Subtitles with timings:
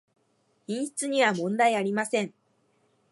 [0.65, 2.33] 品質にはもんだいありません